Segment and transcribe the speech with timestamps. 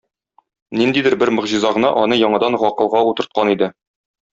[0.79, 3.75] Ниндидер бер могҗиза гына аны яңадан гакылга утырткан иде...